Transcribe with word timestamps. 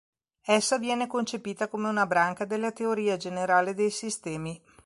Essa 0.47 0.79
viene 0.79 1.05
concepita 1.05 1.67
come 1.67 1.87
una 1.87 2.07
branca 2.07 2.45
della 2.45 2.71
teoria 2.71 3.17
generale 3.17 3.75
dei 3.75 3.91
sistemi. 3.91 4.59